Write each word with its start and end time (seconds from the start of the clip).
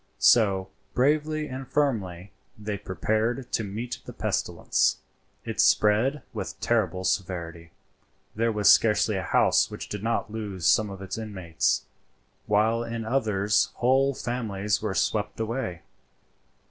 So, 0.17 0.69
bravely 0.95 1.47
and 1.47 1.67
firmly, 1.67 2.31
they 2.57 2.79
prepared 2.79 3.51
to 3.51 3.63
meet 3.63 3.99
the 4.05 4.13
pestilence; 4.13 4.97
it 5.45 5.59
spread 5.61 6.23
with 6.33 6.59
terrible 6.59 7.03
severity. 7.03 7.69
There 8.35 8.51
was 8.51 8.71
scarcely 8.71 9.15
a 9.15 9.21
house 9.21 9.69
which 9.69 9.89
did 9.89 10.01
not 10.01 10.31
lose 10.31 10.65
some 10.65 10.89
of 10.89 11.03
its 11.03 11.19
inmates, 11.19 11.85
while 12.47 12.83
in 12.83 13.05
others 13.05 13.69
whole 13.75 14.15
families 14.15 14.81
were 14.81 14.95
swept 14.95 15.39
away. 15.39 15.83